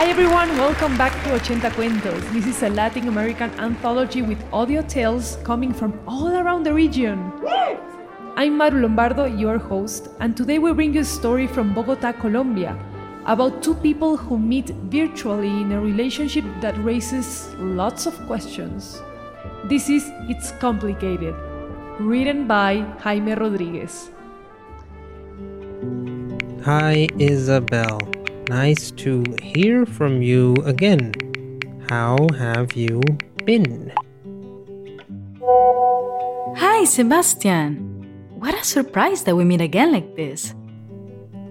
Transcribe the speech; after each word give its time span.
Hi 0.00 0.06
everyone, 0.06 0.48
welcome 0.56 0.96
back 0.96 1.12
to 1.24 1.32
Ochenta 1.38 1.70
Cuentos. 1.72 2.22
This 2.32 2.46
is 2.46 2.62
a 2.62 2.70
Latin 2.70 3.08
American 3.08 3.50
anthology 3.60 4.22
with 4.22 4.42
audio 4.50 4.80
tales 4.80 5.36
coming 5.44 5.74
from 5.74 5.92
all 6.08 6.28
around 6.28 6.62
the 6.62 6.72
region. 6.72 7.30
I'm 8.34 8.56
Maru 8.56 8.80
Lombardo, 8.80 9.26
your 9.26 9.58
host, 9.58 10.08
and 10.20 10.34
today 10.34 10.58
we 10.58 10.72
bring 10.72 10.94
you 10.94 11.02
a 11.02 11.04
story 11.04 11.46
from 11.46 11.74
Bogota, 11.74 12.12
Colombia, 12.12 12.78
about 13.26 13.62
two 13.62 13.74
people 13.74 14.16
who 14.16 14.38
meet 14.38 14.70
virtually 14.88 15.50
in 15.60 15.70
a 15.72 15.78
relationship 15.78 16.46
that 16.62 16.82
raises 16.82 17.54
lots 17.58 18.06
of 18.06 18.14
questions. 18.26 19.02
This 19.64 19.90
is 19.90 20.10
It's 20.30 20.52
Complicated, 20.52 21.34
written 21.98 22.46
by 22.46 22.86
Jaime 23.00 23.34
Rodriguez. 23.34 24.08
Hi, 26.64 27.06
Isabel. 27.18 28.00
Nice 28.50 28.90
to 29.06 29.22
hear 29.40 29.86
from 29.86 30.22
you 30.22 30.56
again. 30.66 31.14
How 31.88 32.18
have 32.36 32.72
you 32.72 33.00
been? 33.46 33.92
Hi, 36.58 36.82
Sebastian. 36.82 37.78
What 38.40 38.58
a 38.58 38.64
surprise 38.64 39.22
that 39.22 39.36
we 39.36 39.44
meet 39.44 39.60
again 39.60 39.92
like 39.92 40.16
this. 40.16 40.52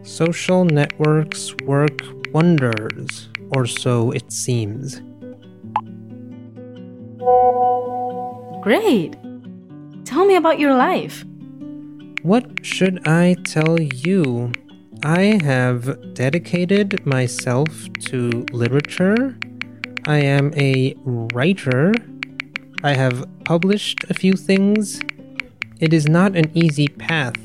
Social 0.04 0.66
networks 0.66 1.56
work 1.64 2.04
wonders, 2.34 3.30
or 3.56 3.66
so 3.66 4.12
it 4.12 4.30
seems. 4.30 5.00
Great. 8.60 9.16
Tell 10.04 10.26
me 10.26 10.36
about 10.36 10.60
your 10.60 10.76
life. 10.76 11.24
What 12.24 12.66
should 12.66 13.08
I 13.08 13.38
tell 13.46 13.80
you? 13.80 14.52
I 15.04 15.40
have 15.42 16.14
dedicated 16.14 17.06
myself 17.06 17.70
to 18.12 18.46
literature. 18.52 19.38
I 20.06 20.18
am 20.18 20.54
a 20.58 20.94
writer. 21.06 21.94
I 22.84 22.96
have 22.96 23.26
published 23.46 24.04
a 24.10 24.14
few 24.14 24.34
things. 24.34 25.00
It 25.80 25.94
is 25.94 26.10
not 26.10 26.36
an 26.36 26.52
easy 26.54 26.90
path, 26.90 27.36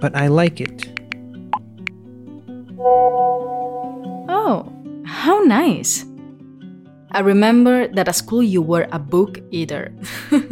but 0.00 0.16
I 0.16 0.26
like 0.26 0.60
it. 0.60 0.88
Oh, 4.28 4.72
how 5.06 5.38
nice. 5.44 6.04
I 7.12 7.20
remember 7.20 7.86
that 7.86 8.08
at 8.08 8.16
school 8.16 8.42
you 8.42 8.62
were 8.62 8.88
a 8.90 8.98
book 8.98 9.38
eater. 9.52 9.94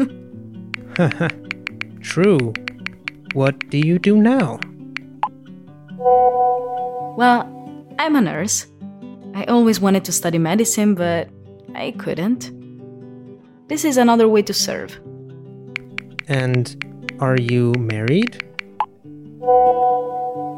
True. 2.01 2.53
What 3.35 3.71
do 3.71 3.79
you 3.79 3.99
do 3.99 4.19
now? 4.19 4.61
Well, 7.17 7.49
I'm 7.99 8.15
a 8.17 8.21
nurse. 8.21 8.67
I 9.35 9.45
always 9.45 9.81
wanted 9.81 10.05
to 10.05 10.13
study 10.13 10.39
medicine, 10.39 10.95
but 10.95 11.29
I 11.75 11.93
couldn't. 11.99 12.53
This 13.69 13.85
is 13.85 13.97
another 13.97 14.29
way 14.29 14.43
to 14.43 14.55
serve. 14.55 14.99
And 16.29 16.85
are 17.21 17.37
you 17.39 17.73
married? 17.79 18.45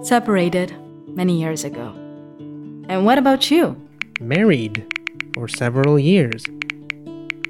Separated 0.02 0.74
many 1.08 1.40
years 1.40 1.64
ago. 1.64 1.92
And 2.88 3.04
what 3.04 3.18
about 3.18 3.50
you? 3.50 3.76
Married 4.20 4.84
for 5.34 5.48
several 5.48 5.98
years. 5.98 6.44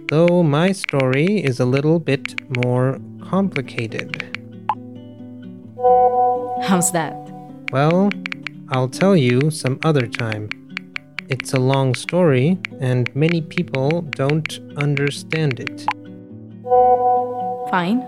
Though 0.08 0.42
my 0.42 0.72
story 0.72 1.42
is 1.44 1.60
a 1.60 1.64
little 1.64 2.00
bit 2.00 2.34
more 2.64 2.98
complicated. 3.22 4.36
How's 6.62 6.92
that? 6.92 7.29
Well, 7.70 8.10
I'll 8.70 8.88
tell 8.88 9.16
you 9.16 9.50
some 9.50 9.78
other 9.84 10.06
time. 10.08 10.48
It's 11.28 11.52
a 11.52 11.60
long 11.60 11.94
story, 11.94 12.58
and 12.80 13.14
many 13.14 13.40
people 13.42 14.02
don't 14.02 14.58
understand 14.76 15.60
it. 15.60 15.86
Fine. 17.70 18.04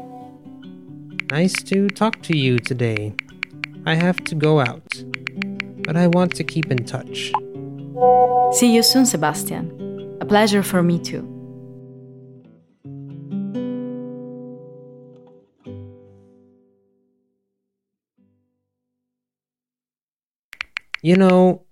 Nice 1.30 1.52
to 1.70 1.88
talk 1.88 2.20
to 2.22 2.36
you 2.36 2.58
today. 2.58 3.14
I 3.86 3.94
have 3.94 4.16
to 4.24 4.34
go 4.34 4.58
out, 4.58 5.04
but 5.84 5.96
I 5.96 6.08
want 6.08 6.34
to 6.34 6.44
keep 6.44 6.72
in 6.72 6.84
touch. 6.84 7.30
See 8.58 8.74
you 8.74 8.82
soon, 8.82 9.06
Sebastian. 9.06 10.18
A 10.20 10.26
pleasure 10.26 10.64
for 10.64 10.82
me 10.82 10.98
too. 10.98 11.31
You 21.04 21.16
know, 21.16 21.62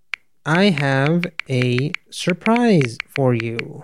I 0.45 0.71
have 0.71 1.25
a 1.49 1.93
surprise 2.11 2.99
for 3.07 3.33
you. 3.33 3.81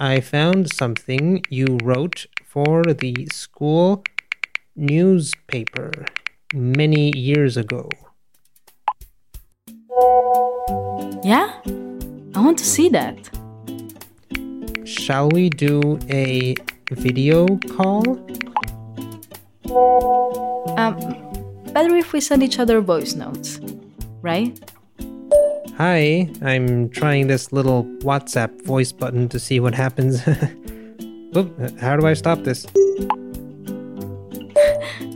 I 0.00 0.20
found 0.20 0.72
something 0.72 1.42
you 1.50 1.76
wrote 1.84 2.24
for 2.42 2.82
the 2.82 3.28
school 3.30 4.02
newspaper 4.74 6.06
many 6.54 7.14
years 7.14 7.58
ago. 7.58 7.90
Yeah? 11.22 11.52
I 12.34 12.40
want 12.40 12.56
to 12.56 12.64
see 12.64 12.88
that. 12.88 13.28
Shall 14.86 15.28
we 15.28 15.50
do 15.50 15.98
a 16.08 16.54
video 16.92 17.58
call? 17.76 18.08
Um, 20.78 20.96
better 21.74 21.94
if 21.94 22.14
we 22.14 22.22
send 22.22 22.42
each 22.42 22.58
other 22.58 22.80
voice 22.80 23.14
notes, 23.14 23.60
right? 24.26 24.58
Hi, 25.78 26.28
I'm 26.42 26.90
trying 26.90 27.28
this 27.28 27.52
little 27.52 27.84
WhatsApp 28.00 28.64
voice 28.64 28.90
button 28.90 29.28
to 29.28 29.38
see 29.38 29.60
what 29.60 29.72
happens. 29.74 30.26
Oop, 31.36 31.78
how 31.78 31.94
do 31.96 32.06
I 32.06 32.14
stop 32.14 32.40
this? 32.42 32.66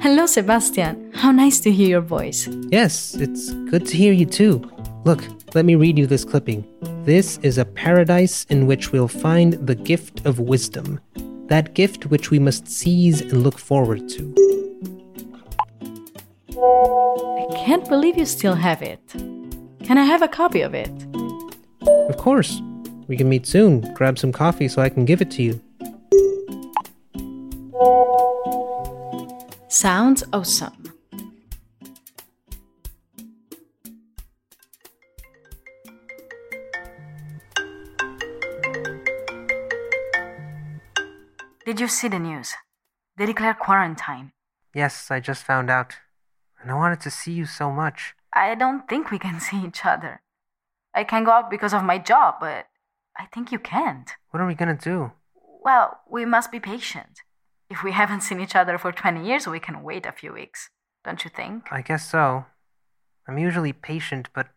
Hello, 0.01 0.27
Sebastian. 0.27 1.11
How 1.13 1.33
nice 1.33 1.59
to 1.61 1.73
hear 1.73 1.89
your 1.89 2.01
voice. 2.01 2.49
Yes, 2.71 3.15
it's 3.17 3.53
good 3.71 3.85
to 3.87 3.97
hear 3.97 4.13
you 4.13 4.27
too. 4.27 4.63
Look, 5.05 5.25
let 5.55 5.65
me 5.65 5.75
read 5.75 5.99
you 5.99 6.07
this 6.07 6.25
clipping. 6.25 6.65
This 7.05 7.39
is 7.43 7.59
a 7.59 7.65
paradise 7.65 8.47
in 8.49 8.67
which 8.69 8.93
we'll 8.93 9.09
find 9.09 9.55
the 9.55 9.75
gift 9.75 10.25
of 10.25 10.39
wisdom, 10.39 11.01
that 11.47 11.75
gift 11.75 12.07
which 12.07 12.31
we 12.31 12.39
must 12.39 12.69
seize 12.69 13.21
and 13.23 13.43
look 13.43 13.59
forward 13.59 14.09
to. 14.11 14.70
I 16.63 17.47
can't 17.65 17.89
believe 17.89 18.19
you 18.19 18.27
still 18.27 18.55
have 18.55 18.83
it. 18.83 19.01
Can 19.83 19.97
I 19.97 20.05
have 20.05 20.21
a 20.21 20.29
copy 20.29 20.61
of 20.61 20.75
it? 20.75 20.91
Of 22.11 22.19
course, 22.19 22.61
we 23.09 23.17
can 23.17 23.31
meet 23.31 23.47
soon. 23.47 23.81
Grab 23.95 24.19
some 24.19 24.31
coffee 24.31 24.69
so 24.69 24.83
I 24.83 24.91
can 24.91 25.07
give 25.07 25.23
it 25.23 25.31
to 25.33 25.43
you. 25.43 25.61
Sounds 29.69 30.23
awesome. 30.35 30.93
Did 41.65 41.81
you 41.81 41.89
see 41.89 42.09
the 42.09 42.19
news? 42.19 42.53
They 43.17 43.25
declared 43.27 43.59
quarantine. 43.59 44.33
Yes, 44.75 45.11
I 45.11 45.21
just 45.21 45.43
found 45.45 45.71
out. 45.71 45.95
And 46.61 46.71
I 46.71 46.75
wanted 46.75 47.01
to 47.03 47.11
see 47.11 47.33
you 47.33 47.47
so 47.47 47.71
much. 47.71 48.15
I 48.33 48.55
don't 48.55 48.89
think 48.89 49.11
we 49.11 49.19
can 49.19 49.41
see 49.47 49.65
each 49.65 49.85
other. 49.85 50.23
I 50.95 51.05
can't 51.05 51.25
go 51.25 51.33
out 51.33 51.51
because 51.51 51.73
of 51.73 51.85
my 51.85 51.99
job, 51.99 52.37
but 52.41 52.67
I 53.17 53.27
think 53.27 53.53
you 53.53 53.59
can't. 53.59 54.11
What 54.31 54.41
are 54.41 54.47
we 54.47 54.55
gonna 54.55 54.75
do? 54.77 55.13
Well, 55.63 56.01
we 56.09 56.25
must 56.25 56.51
be 56.51 56.61
patient. 56.61 57.21
If 57.69 57.83
we 57.83 57.93
haven't 58.01 58.23
seen 58.23 58.41
each 58.41 58.57
other 58.57 58.79
for 58.79 58.93
20 58.93 59.25
years, 59.25 59.47
we 59.47 59.61
can 59.61 59.83
wait 59.83 60.07
a 60.07 60.13
few 60.13 60.33
weeks. 60.33 60.71
Don't 61.05 61.25
you 61.25 61.31
think? 61.31 61.69
I 61.71 61.83
guess 61.83 62.09
so. 62.09 62.47
I'm 63.27 63.39
usually 63.39 63.73
patient, 63.73 64.29
but 64.35 64.49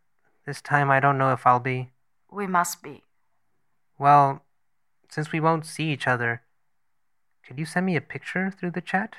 this 0.46 0.62
time 0.62 0.90
I 0.90 1.00
don't 1.00 1.18
know 1.18 1.32
if 1.32 1.46
I'll 1.46 1.60
be. 1.60 1.92
We 2.32 2.48
must 2.48 2.82
be. 2.82 3.04
Well, 3.98 4.44
since 5.10 5.32
we 5.32 5.40
won't 5.40 5.66
see 5.66 5.92
each 5.92 6.08
other, 6.08 6.42
could 7.46 7.60
you 7.60 7.66
send 7.66 7.86
me 7.86 7.96
a 7.96 8.02
picture 8.02 8.50
through 8.52 8.72
the 8.72 8.82
chat? 8.82 9.16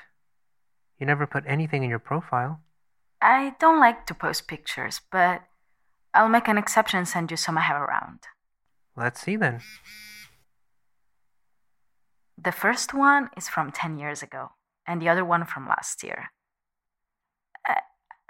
You 0.99 1.05
never 1.05 1.25
put 1.25 1.43
anything 1.47 1.83
in 1.83 1.89
your 1.89 1.99
profile. 1.99 2.59
I 3.21 3.55
don't 3.59 3.79
like 3.79 4.05
to 4.07 4.13
post 4.13 4.47
pictures, 4.47 5.01
but 5.11 5.43
I'll 6.13 6.29
make 6.29 6.47
an 6.47 6.57
exception 6.57 6.99
and 6.99 7.07
send 7.07 7.31
you 7.31 7.37
some 7.37 7.57
I 7.57 7.61
have 7.61 7.81
around. 7.81 8.19
Let's 8.95 9.21
see 9.21 9.35
then. 9.35 9.61
The 12.37 12.51
first 12.51 12.93
one 12.93 13.29
is 13.35 13.49
from 13.49 13.71
10 13.71 13.97
years 13.97 14.21
ago, 14.21 14.51
and 14.87 15.01
the 15.01 15.09
other 15.09 15.25
one 15.25 15.45
from 15.45 15.67
last 15.67 16.03
year. 16.03 16.31
I, 17.65 17.79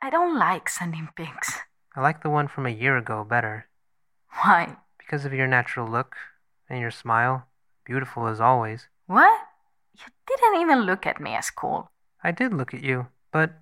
I 0.02 0.10
don't 0.10 0.38
like 0.38 0.70
sending 0.70 1.10
pics. 1.16 1.60
I 1.96 2.02
like 2.02 2.24
the 2.24 2.30
one 2.30 2.48
from 2.48 2.66
a 2.66 2.70
year 2.70 2.98
ago 2.98 3.24
better. 3.24 3.68
Why? 4.44 4.78
Because 4.98 5.26
of 5.26 5.34
your 5.34 5.48
natural 5.48 5.88
look 5.88 6.16
and 6.70 6.80
your 6.80 6.92
smile. 6.92 7.48
Beautiful 7.86 8.28
as 8.28 8.42
always. 8.42 8.88
What? 9.06 9.40
You 9.98 10.06
didn't 10.28 10.62
even 10.62 10.82
look 10.82 11.06
at 11.06 11.22
me 11.22 11.36
as 11.36 11.50
cool. 11.50 11.92
I 12.24 12.32
did 12.32 12.54
look 12.54 12.74
at 12.74 12.84
you, 12.84 13.08
but 13.32 13.54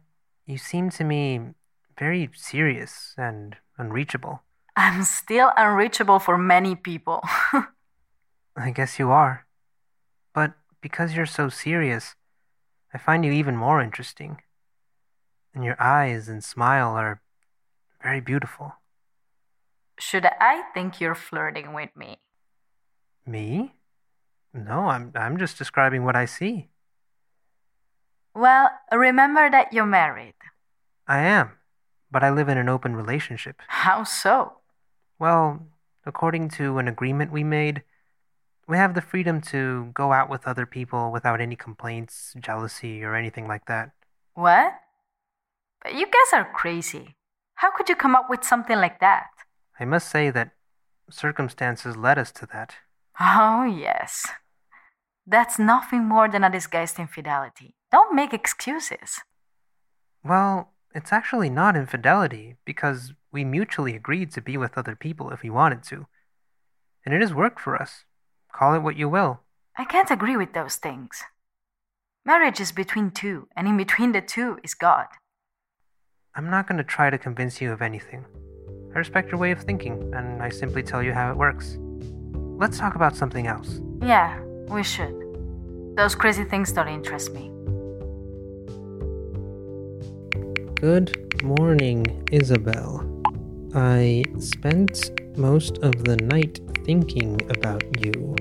you 0.46 0.58
seem 0.58 0.90
to 0.92 1.04
me 1.04 1.40
very 1.98 2.30
serious 2.34 3.14
and 3.18 3.56
unreachable. 3.78 4.42
I'm 4.76 5.04
still 5.04 5.52
unreachable 5.56 6.20
for 6.20 6.38
many 6.38 6.76
people. 6.76 7.22
I 8.56 8.72
guess 8.72 9.00
you 9.00 9.12
are. 9.12 9.46
But 10.34 10.54
because 10.82 11.14
you're 11.14 11.26
so 11.26 11.50
serious, 11.50 12.16
I 12.94 12.98
find 12.98 13.24
you 13.24 13.32
even 13.32 13.56
more 13.56 13.82
interesting. 13.82 14.42
And 15.54 15.64
your 15.64 15.80
eyes 15.82 16.28
and 16.28 16.44
smile 16.44 16.92
are 16.96 17.22
very 18.02 18.22
beautiful. 18.22 18.74
Should 20.00 20.26
I 20.26 20.64
think 20.74 21.00
you're 21.00 21.16
flirting 21.16 21.74
with 21.74 21.96
me? 21.96 22.18
Me? 23.26 23.74
No, 24.54 24.88
I'm 24.88 25.12
I'm 25.16 25.38
just 25.38 25.58
describing 25.58 26.04
what 26.04 26.16
I 26.16 26.26
see. 26.26 26.70
Well, 28.36 28.70
remember 28.92 29.50
that 29.50 29.74
you're 29.74 29.86
married. 29.86 30.34
I 31.08 31.20
am, 31.20 31.52
but 32.12 32.24
I 32.24 32.30
live 32.32 32.50
in 32.50 32.58
an 32.58 32.70
open 32.70 32.96
relationship. 32.96 33.62
How 33.68 34.04
so? 34.04 34.54
Well, 35.20 35.68
according 36.06 36.50
to 36.52 36.78
an 36.80 36.88
agreement 36.88 37.32
we 37.32 37.44
made, 37.44 37.84
we 38.68 38.78
have 38.78 38.96
the 38.96 39.02
freedom 39.02 39.42
to 39.42 39.92
go 39.94 40.14
out 40.14 40.30
with 40.30 40.48
other 40.48 40.66
people 40.66 41.12
without 41.12 41.42
any 41.42 41.56
complaints, 41.56 42.34
jealousy, 42.40 43.04
or 43.04 43.16
anything 43.16 43.48
like 43.48 43.66
that. 43.66 43.92
What? 44.34 44.74
But 45.84 45.96
you 45.96 46.06
guys 46.06 46.34
are 46.34 46.50
crazy. 46.54 47.16
How 47.56 47.72
could 47.72 47.90
you 47.90 47.96
come 47.96 48.16
up 48.16 48.30
with 48.30 48.44
something 48.44 48.78
like 48.78 49.00
that? 49.00 49.28
I 49.80 49.86
must 49.86 50.10
say 50.10 50.30
that 50.32 50.52
circumstances 51.10 51.98
led 51.98 52.18
us 52.18 52.32
to 52.32 52.48
that. 52.48 52.76
Oh, 53.20 53.64
yes. 53.64 54.26
That's 55.28 55.60
nothing 55.60 56.06
more 56.06 56.28
than 56.30 56.44
a 56.44 56.50
disguised 56.50 57.00
infidelity. 57.00 57.76
Don't 57.94 58.16
make 58.16 58.34
excuses. 58.34 59.22
Well, 60.26 60.72
it's 60.96 61.14
actually 61.14 61.52
not 61.52 61.76
infidelity 61.76 62.56
because 62.66 63.14
we 63.32 63.46
mutually 63.46 63.96
agreed 63.96 64.32
to 64.32 64.42
be 64.42 64.58
with 64.58 64.80
other 64.80 64.96
people 64.96 65.30
if 65.30 65.44
we 65.44 65.52
wanted 65.52 65.84
to. 65.84 66.08
And 67.06 67.14
it 67.14 67.22
has 67.22 67.36
worked 67.36 67.60
for 67.60 67.80
us. 67.80 68.06
Call 68.52 68.74
it 68.74 68.80
what 68.80 68.98
you 68.98 69.08
will. 69.08 69.42
I 69.78 69.86
can't 69.86 70.10
agree 70.10 70.36
with 70.36 70.54
those 70.54 70.78
things. 70.78 71.22
Marriage 72.26 72.60
is 72.60 72.72
between 72.72 73.12
two, 73.12 73.48
and 73.56 73.68
in 73.68 73.78
between 73.78 74.12
the 74.12 74.22
two 74.22 74.58
is 74.64 74.74
God. 74.74 75.06
I'm 76.34 76.50
not 76.50 76.68
going 76.68 76.80
to 76.80 76.84
try 76.84 77.12
to 77.12 77.20
convince 77.20 77.62
you 77.62 77.72
of 77.72 77.84
anything. 77.84 78.26
I 78.96 78.98
respect 78.98 79.30
your 79.30 79.40
way 79.40 79.52
of 79.52 79.62
thinking, 79.62 80.12
and 80.16 80.42
I 80.42 80.50
simply 80.50 80.82
tell 80.82 81.04
you 81.04 81.14
how 81.14 81.30
it 81.30 81.38
works. 81.38 81.78
Let's 82.58 82.80
talk 82.80 82.96
about 82.96 83.16
something 83.16 83.46
else. 83.46 83.82
Yeah, 84.02 84.40
we 84.68 84.82
should. 84.82 85.14
Those 85.96 86.16
crazy 86.16 86.44
things 86.44 86.72
don't 86.72 86.88
interest 86.88 87.34
me. 87.34 87.52
Good 90.84 91.42
morning, 91.42 92.28
Isabel. 92.34 93.08
I 93.74 94.26
spent 94.40 95.18
most 95.38 95.78
of 95.78 96.04
the 96.04 96.18
night 96.18 96.60
thinking 96.84 97.40
about 97.52 97.86
you. 98.06 98.36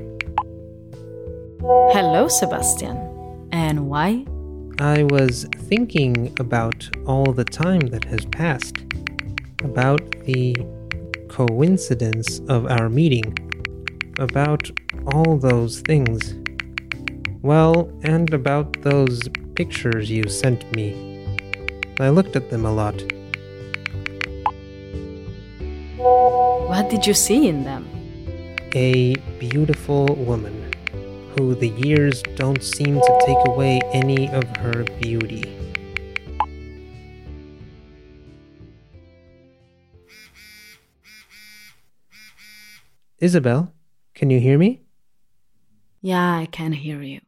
Hello, 1.93 2.27
Sebastian. 2.27 2.99
And 3.53 3.89
why? 3.89 4.27
I 4.81 5.05
was 5.05 5.47
thinking 5.71 6.35
about 6.41 6.91
all 7.06 7.33
the 7.33 7.44
time 7.44 7.87
that 7.93 8.03
has 8.06 8.25
passed, 8.25 8.79
about 9.62 10.03
the 10.25 10.56
coincidence 11.29 12.41
of 12.49 12.67
our 12.67 12.89
meeting, 12.89 13.39
about 14.19 14.69
all 15.15 15.39
those 15.39 15.81
things. 15.83 16.35
Well, 17.41 17.89
and 18.03 18.35
about 18.35 18.83
those 18.83 19.29
pictures 19.55 20.11
you 20.11 20.29
sent 20.29 20.65
me. 20.75 21.12
I 22.03 22.09
looked 22.09 22.35
at 22.35 22.51
them 22.51 22.65
a 22.65 22.73
lot. 22.73 23.01
What 26.69 26.91
did 26.91 27.07
you 27.07 27.15
see 27.15 27.49
in 27.49 27.63
them? 27.63 27.87
A 28.75 29.15
beautiful 29.39 30.07
woman 30.07 30.73
who 31.37 31.55
the 31.55 31.69
years 31.69 32.23
don't 32.35 32.63
seem 32.63 32.97
to 32.97 33.23
take 33.27 33.47
away 33.47 33.81
any 33.93 34.29
of 34.31 34.45
her 34.57 34.85
beauty. 35.01 35.45
Isabel, 43.19 43.73
can 44.15 44.31
you 44.31 44.41
hear 44.41 44.59
me? 44.59 44.83
Yeah, 46.01 46.39
I 46.39 46.47
can 46.47 46.73
hear 46.73 47.01
you. 47.03 47.21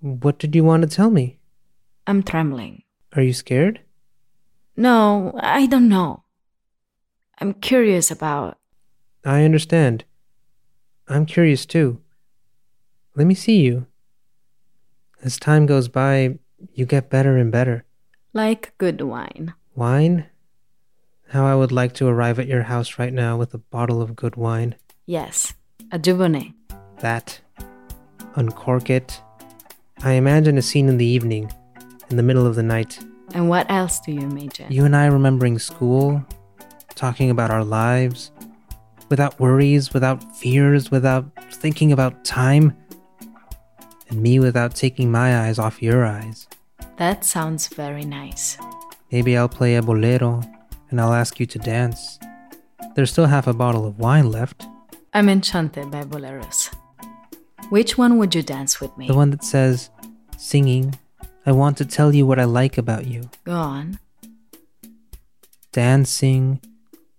What 0.00 0.40
did 0.40 0.56
you 0.56 0.64
want 0.64 0.82
to 0.82 0.88
tell 0.88 1.10
me? 1.10 1.38
I'm 2.08 2.24
trembling. 2.24 2.82
Are 3.16 3.22
you 3.22 3.32
scared? 3.32 3.80
No, 4.76 5.32
I 5.40 5.64
don't 5.66 5.88
know. 5.88 6.24
I'm 7.40 7.54
curious 7.54 8.10
about. 8.10 8.58
I 9.24 9.42
understand. 9.42 10.04
I'm 11.08 11.24
curious 11.24 11.64
too. 11.64 12.00
Let 13.14 13.26
me 13.26 13.34
see 13.34 13.60
you. 13.60 13.86
As 15.22 15.38
time 15.38 15.64
goes 15.64 15.88
by, 15.88 16.38
you 16.74 16.84
get 16.84 17.08
better 17.08 17.38
and 17.38 17.50
better. 17.50 17.84
Like 18.34 18.74
good 18.76 19.00
wine. 19.00 19.54
Wine? 19.74 20.26
How 21.28 21.46
I 21.46 21.54
would 21.54 21.72
like 21.72 21.94
to 21.94 22.06
arrive 22.06 22.38
at 22.38 22.46
your 22.46 22.64
house 22.64 22.98
right 22.98 23.12
now 23.12 23.38
with 23.38 23.54
a 23.54 23.58
bottle 23.58 24.02
of 24.02 24.14
good 24.14 24.36
wine. 24.36 24.74
Yes, 25.06 25.54
a 25.90 25.98
Dubonnet. 25.98 26.52
That. 26.98 27.40
Uncork 28.34 28.90
it. 28.90 29.20
I 30.02 30.12
imagine 30.12 30.58
a 30.58 30.62
scene 30.62 30.88
in 30.88 30.98
the 30.98 31.06
evening, 31.06 31.50
in 32.10 32.16
the 32.16 32.22
middle 32.22 32.46
of 32.46 32.54
the 32.54 32.62
night. 32.62 32.98
And 33.34 33.48
what 33.48 33.70
else 33.70 34.00
do 34.00 34.12
you 34.12 34.20
imagine? 34.20 34.70
You 34.70 34.84
and 34.84 34.94
I 34.94 35.06
remembering 35.06 35.58
school, 35.58 36.24
talking 36.94 37.30
about 37.30 37.50
our 37.50 37.64
lives, 37.64 38.30
without 39.08 39.38
worries, 39.38 39.92
without 39.92 40.36
fears, 40.36 40.90
without 40.90 41.24
thinking 41.52 41.92
about 41.92 42.24
time, 42.24 42.76
and 44.08 44.22
me 44.22 44.38
without 44.38 44.74
taking 44.74 45.10
my 45.10 45.46
eyes 45.46 45.58
off 45.58 45.82
your 45.82 46.04
eyes. 46.06 46.46
That 46.96 47.24
sounds 47.24 47.68
very 47.68 48.04
nice. 48.04 48.56
Maybe 49.10 49.36
I'll 49.36 49.48
play 49.48 49.76
a 49.76 49.82
bolero 49.82 50.42
and 50.90 51.00
I'll 51.00 51.12
ask 51.12 51.38
you 51.40 51.46
to 51.46 51.58
dance. 51.58 52.18
There's 52.94 53.10
still 53.10 53.26
half 53.26 53.46
a 53.46 53.52
bottle 53.52 53.86
of 53.86 53.98
wine 53.98 54.30
left. 54.30 54.66
I'm 55.12 55.28
enchanted 55.28 55.90
by 55.90 56.04
boleros. 56.04 56.74
Which 57.70 57.98
one 57.98 58.18
would 58.18 58.34
you 58.34 58.42
dance 58.42 58.80
with 58.80 58.96
me? 58.96 59.08
The 59.08 59.14
one 59.14 59.30
that 59.30 59.42
says, 59.42 59.90
singing, 60.36 60.94
I 61.48 61.52
want 61.52 61.78
to 61.78 61.84
tell 61.84 62.12
you 62.12 62.26
what 62.26 62.40
I 62.40 62.44
like 62.44 62.76
about 62.76 63.06
you. 63.06 63.30
Go 63.44 63.52
on. 63.52 64.00
Dancing, 65.70 66.60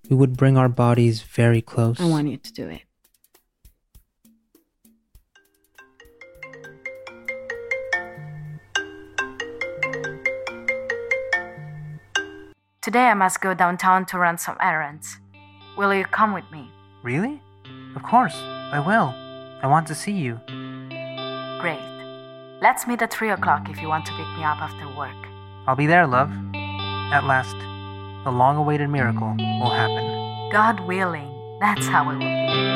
we 0.09 0.17
would 0.17 0.35
bring 0.35 0.57
our 0.57 0.67
bodies 0.67 1.21
very 1.21 1.61
close. 1.61 2.01
I 2.01 2.05
want 2.05 2.27
you 2.27 2.35
to 2.35 2.53
do 2.53 2.67
it. 2.67 2.81
Today 12.81 13.07
I 13.07 13.13
must 13.13 13.39
go 13.39 13.53
downtown 13.53 14.05
to 14.07 14.17
run 14.17 14.37
some 14.37 14.57
errands. 14.59 15.17
Will 15.77 15.93
you 15.93 16.03
come 16.03 16.33
with 16.33 16.45
me? 16.51 16.69
Really? 17.01 17.41
Of 17.95 18.03
course, 18.03 18.35
I 18.35 18.83
will. 18.85 19.13
I 19.61 19.67
want 19.67 19.87
to 19.87 19.95
see 19.95 20.11
you. 20.11 20.39
Great. 21.61 21.96
Let's 22.59 22.87
meet 22.87 23.03
at 23.03 23.13
3 23.13 23.29
o'clock 23.29 23.69
if 23.69 23.79
you 23.83 23.87
want 23.87 24.07
to 24.07 24.11
pick 24.13 24.25
me 24.35 24.43
up 24.43 24.57
after 24.57 24.89
work. 24.97 25.15
I'll 25.67 25.75
be 25.75 25.85
there, 25.85 26.07
love. 26.07 26.31
At 27.13 27.23
last, 27.23 27.55
the 28.23 28.31
long 28.31 28.57
awaited 28.57 28.89
miracle 28.89 29.35
will 29.37 29.69
happen. 29.69 30.49
God 30.51 30.79
willing, 30.87 31.31
that's 31.59 31.85
how 31.85 32.09
it 32.09 32.13
will 32.13 32.19
be. 32.19 32.67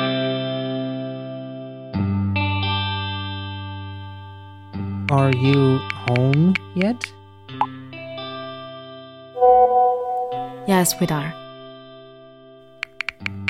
Are 5.12 5.32
you 5.34 5.78
home 6.06 6.54
yet? 6.76 7.12
Yes, 10.68 10.94
we 11.00 11.08
are. 11.08 11.34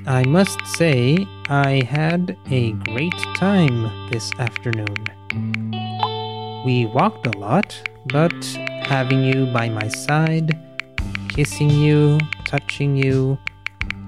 I 0.07 0.25
must 0.25 0.67
say, 0.67 1.27
I 1.51 1.83
had 1.87 2.39
a 2.51 2.73
great 2.73 3.19
time 3.37 4.09
this 4.11 4.33
afternoon. 4.39 5.82
We 6.64 6.87
walked 6.87 7.26
a 7.26 7.37
lot, 7.38 7.76
but 8.07 8.33
having 8.85 9.25
you 9.25 9.47
by 9.47 9.69
my 9.69 9.88
side, 9.88 10.57
kissing 11.28 11.71
you, 11.71 12.21
touching 12.45 12.97
you, 12.97 13.37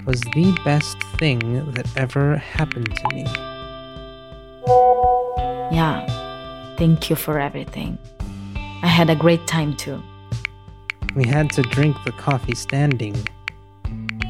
was 0.06 0.20
the 0.20 0.56
best 0.64 0.96
thing 1.18 1.70
that 1.73 1.87
ever 1.96 2.37
happened 2.37 2.94
to 2.94 3.14
me. 3.14 3.25
Yeah. 5.75 6.06
Thank 6.76 7.11
you 7.11 7.16
for 7.16 7.40
everything. 7.40 7.99
I 8.82 8.88
had 8.88 9.11
a 9.11 9.16
great 9.16 9.46
time 9.46 9.76
too. 9.76 10.02
We 11.16 11.25
had 11.25 11.50
to 11.52 11.62
drink 11.62 11.96
the 12.04 12.12
coffee 12.12 12.54
standing. 12.54 13.16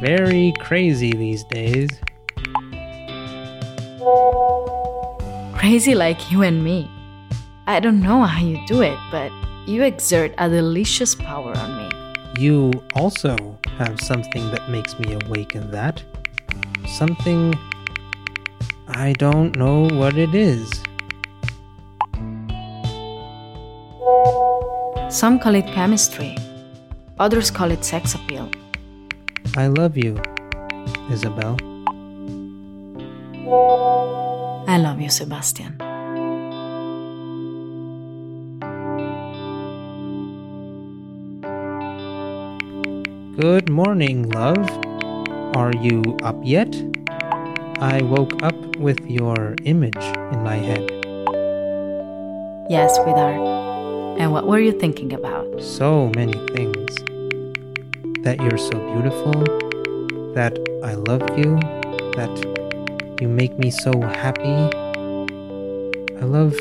Very 0.01 0.53
crazy 0.61 1.13
these 1.13 1.45
days. 1.45 1.91
Crazy 5.55 5.95
like 5.95 6.31
you 6.31 6.43
and 6.43 6.63
me. 6.63 6.91
I 7.67 7.81
don't 7.81 8.03
know 8.03 8.23
how 8.25 8.45
you 8.45 8.61
do 8.67 8.83
it, 8.83 8.99
but 9.11 9.33
you 9.67 9.83
exert 9.85 10.35
a 10.37 10.51
delicious 10.51 11.15
power 11.15 11.57
on 11.57 11.79
me. 11.79 11.89
You 12.39 12.73
also 12.95 13.59
have 13.79 13.99
something 14.01 14.51
that 14.51 14.69
makes 14.69 14.99
me 14.99 15.17
awake 15.25 15.55
in 15.55 15.71
that. 15.71 16.03
Something. 16.87 17.55
I 18.87 19.15
don't 19.15 19.57
know 19.57 19.89
what 19.89 20.19
it 20.19 20.35
is. 20.35 20.71
Some 25.09 25.39
call 25.39 25.55
it 25.55 25.67
chemistry, 25.69 26.37
others 27.19 27.51
call 27.51 27.71
it 27.71 27.83
sex 27.83 28.15
appeal. 28.15 28.51
I 29.57 29.69
love 29.69 29.97
you, 29.97 30.21
Isabel. 31.11 31.57
I 34.69 34.77
love 34.77 35.01
you, 35.01 35.09
Sebastian. 35.09 35.84
Good 43.37 43.69
morning, 43.69 44.31
love. 44.31 44.71
Are 45.57 45.73
you 45.75 46.03
up 46.23 46.37
yet? 46.45 46.73
I 47.81 48.01
woke 48.03 48.41
up 48.45 48.55
with 48.77 49.05
your 49.11 49.57
image 49.65 50.05
in 50.31 50.45
my 50.45 50.55
head. 50.55 50.89
Yes, 52.71 52.97
we 53.05 53.11
are. 53.11 53.35
And 54.21 54.31
what 54.31 54.47
were 54.47 54.61
you 54.61 54.71
thinking 54.79 55.13
about? 55.13 55.61
So 55.61 56.13
many 56.15 56.35
things. 56.55 56.95
That 58.23 58.39
you're 58.41 58.57
so 58.57 58.79
beautiful, 58.95 59.33
that 60.35 60.57
I 60.85 60.95
love 60.95 61.27
you, 61.37 61.59
that 62.15 62.31
you 63.21 63.27
make 63.27 63.59
me 63.59 63.73
so 63.73 64.01
happy. 64.01 64.55
I 66.15 66.25
love 66.25 66.55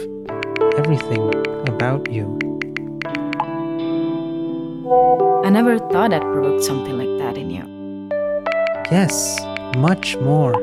everything 0.80 1.30
about 1.68 2.12
you. 2.12 2.40
I 5.44 5.50
never 5.50 5.78
thought 5.78 6.14
I'd 6.14 6.22
provoked 6.22 6.64
something 6.64 6.98
like 6.98 7.18
that 7.20 7.38
in 7.38 7.50
you. 7.52 8.10
Yes, 8.90 9.38
much 9.76 10.16
more. 10.18 10.54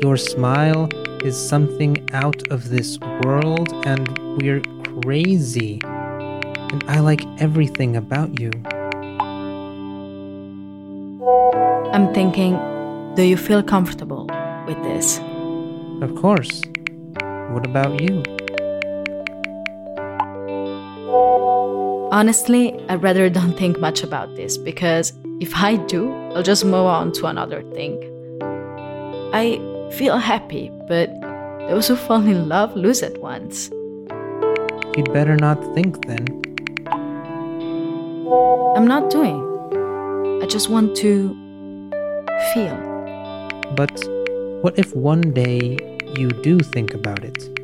Your 0.00 0.16
smile 0.16 0.88
is 1.22 1.36
something 1.36 2.08
out 2.14 2.48
of 2.48 2.70
this 2.70 2.98
world, 3.22 3.70
and 3.84 4.08
we're 4.40 4.62
crazy. 5.02 5.78
And 5.84 6.82
I 6.88 7.00
like 7.00 7.20
everything 7.38 7.96
about 7.96 8.40
you. 8.40 8.50
I'm 11.92 12.14
thinking, 12.14 12.56
do 13.14 13.24
you 13.24 13.36
feel 13.36 13.62
comfortable 13.62 14.26
with 14.66 14.82
this? 14.84 15.18
Of 16.00 16.14
course. 16.14 16.62
What 17.50 17.66
about 17.66 18.00
you? 18.00 18.22
Honestly, 22.10 22.74
I'd 22.88 23.02
rather 23.02 23.28
don't 23.28 23.52
think 23.52 23.78
much 23.80 24.02
about 24.02 24.34
this 24.34 24.56
because 24.56 25.12
if 25.40 25.54
I 25.54 25.76
do, 25.76 26.10
I'll 26.34 26.42
just 26.42 26.64
move 26.64 26.86
on 26.86 27.12
to 27.12 27.26
another 27.26 27.62
thing. 27.74 28.00
I 29.34 29.60
feel 29.92 30.16
happy, 30.16 30.70
but 30.88 31.10
those 31.68 31.86
who 31.86 31.96
fall 31.96 32.22
in 32.22 32.48
love 32.48 32.74
lose 32.74 33.02
it 33.02 33.20
once. 33.20 33.68
You'd 34.96 35.12
better 35.12 35.36
not 35.36 35.62
think 35.74 36.06
then. 36.06 36.24
I'm 38.74 38.86
not 38.86 39.10
doing. 39.10 39.44
I 40.42 40.46
just 40.46 40.70
want 40.70 40.96
to 40.96 41.28
feel. 42.54 42.76
But 43.76 43.92
what 44.62 44.78
if 44.78 44.96
one 44.96 45.20
day 45.34 45.76
you 46.16 46.30
do 46.30 46.58
think 46.60 46.94
about 46.94 47.22
it? 47.22 47.57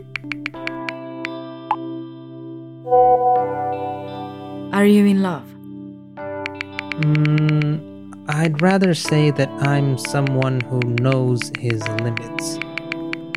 Are 4.74 4.84
you 4.84 5.06
in 5.06 5.22
love? 5.22 5.46
Mm, 7.06 8.24
I'd 8.28 8.60
rather 8.60 8.92
say 8.92 9.30
that 9.30 9.48
I'm 9.62 9.96
someone 9.96 10.58
who 10.62 10.80
knows 10.98 11.52
his 11.60 11.80
limits. 12.02 12.58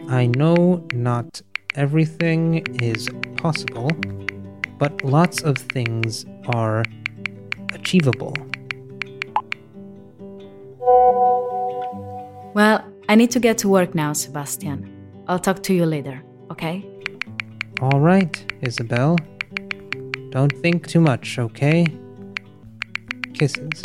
I 0.10 0.26
know 0.26 0.84
not 0.94 1.44
everything 1.76 2.66
is 2.82 3.08
possible, 3.36 3.92
but 4.80 5.04
lots 5.06 5.44
of 5.44 5.60
things 5.60 6.26
are 6.48 6.84
achievable. 7.72 8.34
Well, 12.56 12.84
I 13.10 13.14
need 13.14 13.30
to 13.30 13.40
get 13.40 13.60
to 13.60 13.70
work 13.70 13.94
now, 13.94 14.14
Sebastian. 14.14 14.92
I'll 15.28 15.38
talk 15.38 15.62
to 15.70 15.74
you 15.76 15.86
later, 15.86 16.24
okay? 16.50 16.84
All 17.80 18.00
right, 18.00 18.34
Isabel. 18.64 19.18
Don't 20.38 20.54
think 20.62 20.86
too 20.86 21.02
much, 21.02 21.40
okay? 21.40 21.88
Kisses. 23.34 23.82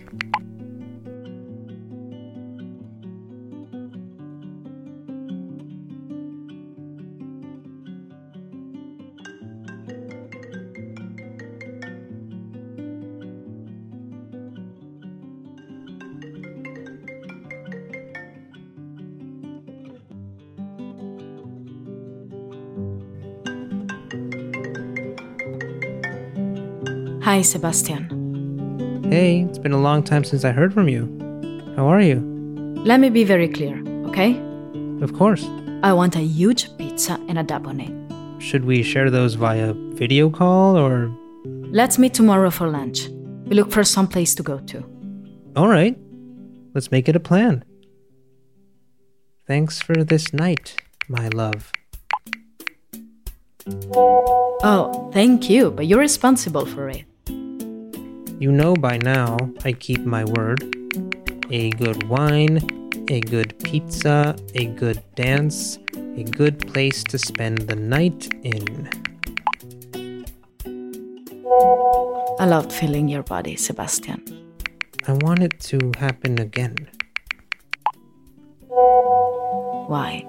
Hi, 27.22 27.40
Sebastian. 27.40 29.04
Hey, 29.08 29.42
it's 29.42 29.56
been 29.58 29.70
a 29.70 29.80
long 29.80 30.02
time 30.02 30.24
since 30.24 30.44
I 30.44 30.50
heard 30.50 30.74
from 30.74 30.88
you. 30.88 31.06
How 31.76 31.86
are 31.86 32.00
you? 32.00 32.18
Let 32.84 32.98
me 32.98 33.10
be 33.10 33.22
very 33.22 33.46
clear, 33.46 33.80
okay? 34.08 34.42
Of 35.00 35.12
course. 35.12 35.46
I 35.84 35.92
want 35.92 36.16
a 36.16 36.20
huge 36.20 36.76
pizza 36.78 37.20
and 37.28 37.38
a 37.38 37.44
Dubonnet. 37.44 37.94
Should 38.42 38.64
we 38.64 38.82
share 38.82 39.08
those 39.08 39.34
via 39.34 39.72
video 39.72 40.30
call 40.30 40.76
or. 40.76 41.16
Let's 41.70 41.96
meet 41.96 42.12
tomorrow 42.12 42.50
for 42.50 42.66
lunch. 42.66 43.06
We 43.46 43.54
look 43.54 43.70
for 43.70 43.84
some 43.84 44.08
place 44.08 44.34
to 44.34 44.42
go 44.42 44.58
to. 44.58 44.84
All 45.54 45.68
right. 45.68 45.96
Let's 46.74 46.90
make 46.90 47.08
it 47.08 47.14
a 47.14 47.20
plan. 47.20 47.64
Thanks 49.46 49.80
for 49.80 50.02
this 50.02 50.32
night, 50.32 50.74
my 51.06 51.28
love. 51.28 51.70
Oh, 54.64 55.08
thank 55.12 55.48
you, 55.48 55.70
but 55.70 55.86
you're 55.86 56.00
responsible 56.00 56.66
for 56.66 56.88
it. 56.88 57.04
You 58.38 58.52
know 58.52 58.74
by 58.74 58.98
now 58.98 59.36
I 59.64 59.72
keep 59.72 60.00
my 60.04 60.24
word. 60.24 60.62
A 61.50 61.70
good 61.70 62.08
wine, 62.08 62.58
a 63.08 63.20
good 63.20 63.58
pizza, 63.62 64.36
a 64.54 64.66
good 64.66 65.02
dance, 65.14 65.78
a 66.16 66.24
good 66.24 66.58
place 66.72 67.04
to 67.04 67.18
spend 67.18 67.58
the 67.68 67.76
night 67.76 68.28
in. 68.42 68.88
I 72.38 72.46
loved 72.46 72.72
feeling 72.72 73.08
your 73.08 73.22
body, 73.22 73.56
Sebastian. 73.56 74.22
I 75.06 75.12
want 75.14 75.42
it 75.42 75.58
to 75.72 75.92
happen 75.98 76.40
again 76.40 76.76
Why? 79.88 80.24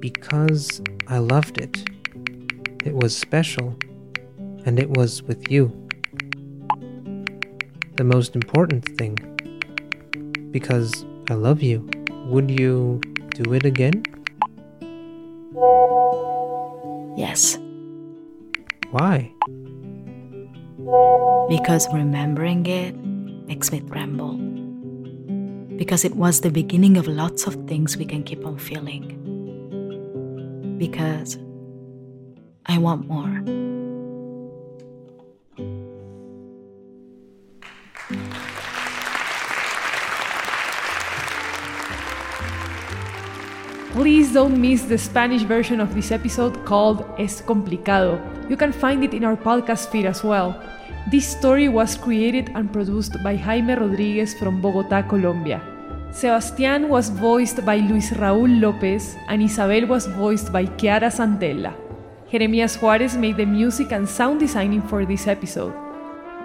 because 0.00 0.80
I 1.08 1.18
loved 1.18 1.58
it. 1.58 1.88
It 2.84 2.94
was 2.94 3.16
special, 3.16 3.76
and 4.64 4.78
it 4.78 4.90
was 4.96 5.22
with 5.22 5.50
you. 5.50 5.70
The 8.00 8.04
most 8.04 8.34
important 8.34 8.96
thing. 8.96 9.20
Because 10.50 11.04
I 11.28 11.34
love 11.34 11.60
you. 11.60 11.86
Would 12.32 12.50
you 12.50 12.98
do 13.36 13.52
it 13.52 13.66
again? 13.66 14.00
Yes. 17.20 17.58
Why? 18.90 19.30
Because 21.50 21.92
remembering 21.92 22.64
it 22.64 22.96
makes 23.44 23.70
me 23.70 23.80
tremble. 23.80 24.32
Because 25.76 26.02
it 26.02 26.16
was 26.16 26.40
the 26.40 26.50
beginning 26.50 26.96
of 26.96 27.06
lots 27.06 27.46
of 27.46 27.52
things 27.68 27.98
we 27.98 28.06
can 28.06 28.22
keep 28.22 28.46
on 28.46 28.56
feeling. 28.56 29.12
Because 30.78 31.36
I 32.64 32.78
want 32.78 33.06
more. 33.06 33.44
Please 43.92 44.32
don't 44.32 44.56
miss 44.56 44.82
the 44.82 44.96
Spanish 44.96 45.42
version 45.42 45.80
of 45.80 45.94
this 45.94 46.12
episode 46.12 46.64
called 46.64 47.04
Es 47.18 47.42
Complicado. 47.42 48.20
You 48.48 48.56
can 48.56 48.72
find 48.72 49.02
it 49.02 49.14
in 49.14 49.24
our 49.24 49.36
podcast 49.36 49.90
feed 49.90 50.06
as 50.06 50.22
well. 50.22 50.54
This 51.10 51.26
story 51.26 51.68
was 51.68 51.96
created 51.96 52.52
and 52.54 52.72
produced 52.72 53.20
by 53.24 53.34
Jaime 53.34 53.74
Rodriguez 53.74 54.34
from 54.34 54.62
Bogotá, 54.62 55.08
Colombia. 55.08 55.60
Sebastián 56.12 56.88
was 56.88 57.10
voiced 57.10 57.64
by 57.64 57.78
Luis 57.78 58.10
Raúl 58.12 58.60
López 58.60 59.18
and 59.26 59.42
Isabel 59.42 59.86
was 59.86 60.06
voiced 60.06 60.52
by 60.52 60.66
Chiara 60.78 61.10
Santella. 61.10 61.74
Jeremias 62.30 62.76
Juarez 62.76 63.16
made 63.16 63.38
the 63.38 63.46
music 63.46 63.90
and 63.90 64.08
sound 64.08 64.38
designing 64.38 64.82
for 64.82 65.04
this 65.04 65.26
episode. 65.26 65.74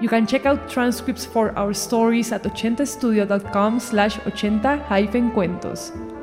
You 0.02 0.10
can 0.10 0.26
check 0.26 0.48
out 0.48 0.68
transcripts 0.68 1.26
for 1.26 1.56
our 1.58 1.74
stories 1.74 2.32
at 2.32 2.44
80studio.com 2.44 3.80
slash 3.80 4.18
80-cuentos. 4.18 6.15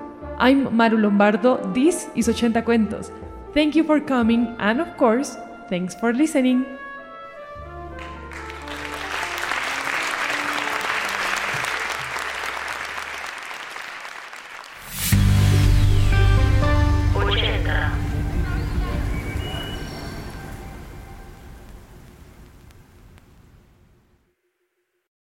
I'm 0.44 0.76
Maru 0.76 0.96
Lombardo, 0.96 1.72
this 1.72 2.08
is 2.16 2.28
80 2.28 2.62
Cuentos. 2.62 3.12
Thank 3.54 3.76
you 3.76 3.84
for 3.84 4.00
coming 4.00 4.56
and 4.58 4.80
of 4.80 4.96
course, 4.96 5.36
thanks 5.68 5.94
for 5.94 6.12
listening. 6.12 6.66